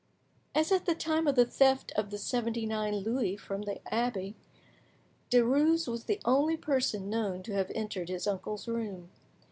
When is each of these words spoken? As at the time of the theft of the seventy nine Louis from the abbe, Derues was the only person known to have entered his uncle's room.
As 0.55 0.71
at 0.71 0.85
the 0.87 0.95
time 0.95 1.27
of 1.27 1.35
the 1.35 1.45
theft 1.45 1.91
of 1.95 2.09
the 2.09 2.17
seventy 2.17 2.65
nine 2.65 2.95
Louis 2.95 3.37
from 3.37 3.61
the 3.61 3.79
abbe, 3.93 4.33
Derues 5.29 5.87
was 5.87 6.05
the 6.05 6.19
only 6.25 6.57
person 6.57 7.07
known 7.07 7.43
to 7.43 7.53
have 7.53 7.69
entered 7.75 8.09
his 8.09 8.25
uncle's 8.25 8.67
room. 8.67 9.11